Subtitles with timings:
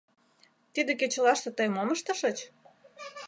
[0.73, 2.37] Тиде кечылаште тый мом ыштышыч?